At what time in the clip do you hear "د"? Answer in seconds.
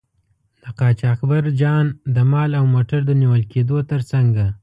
0.63-0.65, 2.15-2.17, 3.05-3.11